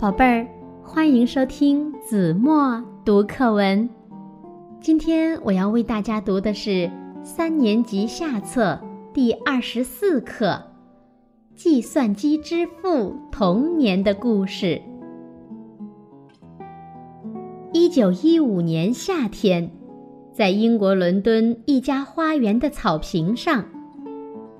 [0.00, 0.48] 宝贝儿，
[0.82, 3.86] 欢迎收听子墨读课文。
[4.80, 6.90] 今天我要为大家读的是
[7.22, 8.80] 三年级下册
[9.12, 10.62] 第二十四课
[11.54, 14.66] 《计算机之父童年的故事》。
[17.90, 19.68] 一九一五年夏天，
[20.32, 23.64] 在英国伦敦一家花园的草坪上。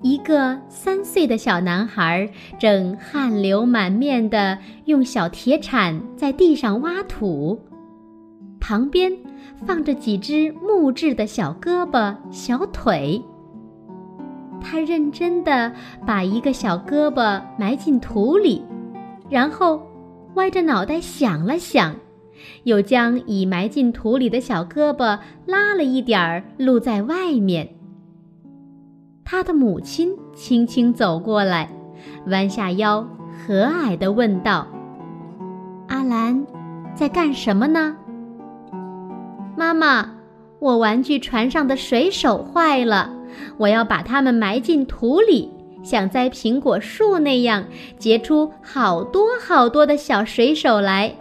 [0.00, 4.56] 一个三岁的小男孩正汗流满面地
[4.86, 7.60] 用小铁铲在地上挖土，
[8.58, 9.12] 旁边
[9.66, 13.22] 放着几只木质的小胳膊、小腿。
[14.58, 15.70] 他认真地
[16.06, 18.64] 把一个小胳膊埋进土里，
[19.28, 19.82] 然后
[20.36, 21.94] 歪着脑袋想了想，
[22.68, 27.70] 又将已埋进土里的小胳膊拉了一点儿露在外面。
[29.24, 31.70] 他的母亲轻轻走过来，
[32.26, 33.08] 弯下腰，
[33.46, 34.66] 和蔼地问道
[35.88, 36.46] ：“阿兰，
[36.94, 37.96] 在干什么呢
[39.56, 40.10] ？”“妈妈，
[40.58, 43.10] 我玩具船上的水手坏了，
[43.56, 45.50] 我要把它们埋进土里，
[45.82, 47.64] 像栽苹果树那样
[47.98, 51.14] 结出好多好多的小水手来。”“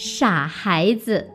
[0.00, 1.28] 傻孩子，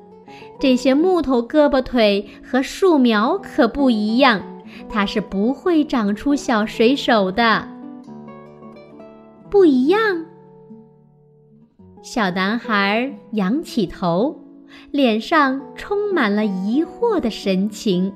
[0.57, 4.41] 这些木头胳膊腿和树苗可不一样。”
[4.89, 7.67] 它是不会长出小水手的，
[9.49, 10.25] 不一样。
[12.01, 14.41] 小男孩仰起头，
[14.91, 18.13] 脸上充满了疑惑的神情。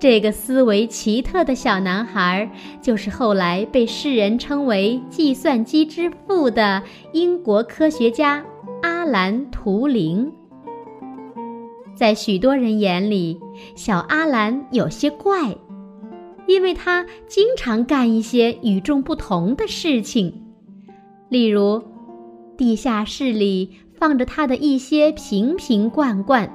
[0.00, 8.42] 这个思维奇特的小男孩，就是后来被世人称为“计算机之父”的英国科学家
[8.80, 10.32] 阿兰·图灵。
[11.94, 13.38] 在许多人眼里，
[13.76, 15.54] 小阿兰有些怪，
[16.46, 20.46] 因为他经常干一些与众不同的事情。
[21.28, 21.82] 例如，
[22.56, 26.50] 地下室里放着他的一些瓶瓶罐罐，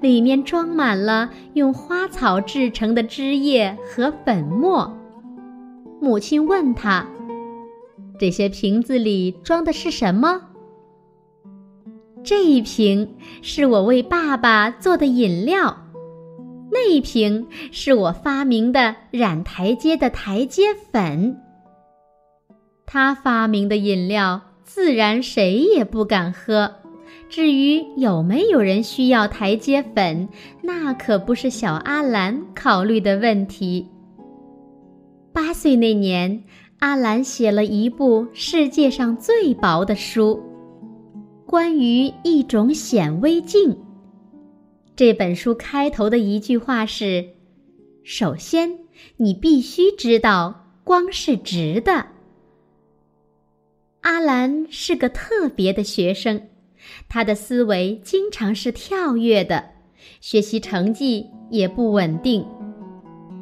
[0.00, 4.96] 里面装满了用花草制成的汁液和粉末。
[6.00, 7.06] 母亲问他
[8.18, 10.42] ：“这些瓶子里装的是什么？”
[12.24, 15.86] 这一瓶是我为爸爸做的饮料，
[16.70, 21.40] 那一瓶是我发明的染台阶的台阶粉。
[22.84, 26.79] 他发明的饮料，自然谁也不敢喝。
[27.28, 30.28] 至于有没有人需要台阶粉，
[30.62, 33.88] 那可不是小阿兰考虑的问题。
[35.32, 36.42] 八岁那年，
[36.80, 40.42] 阿兰写了一部世界上最薄的书。
[41.46, 43.76] 关于一种显微镜，
[44.94, 47.30] 这本书开头的一句话是
[48.04, 48.78] ：“首先，
[49.16, 52.06] 你必须知道光是直的。”
[54.02, 56.48] 阿兰是个特别的学生，
[57.08, 59.64] 他的思维经常是跳跃的，
[60.20, 62.44] 学习成绩也不稳定，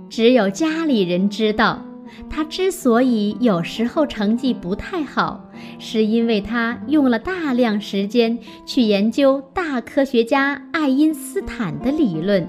[0.09, 1.84] 只有家里人知道。
[2.31, 5.44] 他之所以有时候成绩不太好，
[5.78, 12.48] 是因为他用了大量时间去研究大科学家爱因斯坦的理论。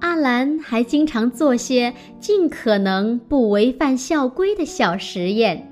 [0.00, 5.69] 阿兰还经常做些尽可能不违反校规的小实验，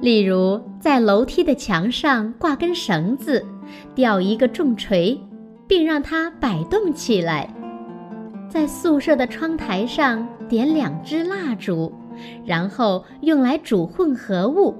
[0.00, 3.44] 例如在楼梯的墙上挂根绳子，
[3.94, 5.18] 吊一个重锤，
[5.66, 7.52] 并让它摆动起来。
[8.48, 11.92] 在宿舍的窗台上点两支蜡烛，
[12.44, 14.74] 然后用来煮混合物，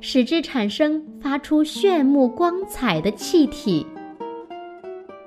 [0.00, 3.86] 使之产生发出炫目光彩的气体。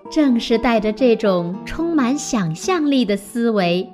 [0.10, 3.88] 正是带着这种充满想象力的思维，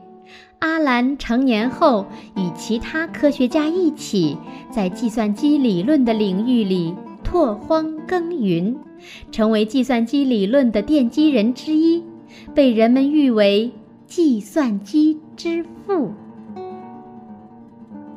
[0.59, 2.05] 阿兰成年后
[2.35, 4.37] 与其他科学家一起
[4.71, 6.93] 在计算机理论的领域里
[7.23, 8.75] 拓荒耕耘，
[9.31, 12.03] 成为计算机理论的奠基人之一，
[12.53, 13.71] 被人们誉为。
[14.09, 16.11] 计算机之父。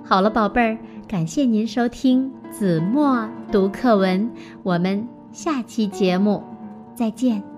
[0.02, 4.31] 好了，宝贝儿，感谢您收听子墨读课文，
[4.62, 6.43] 我们下期节目
[6.94, 7.51] 再见。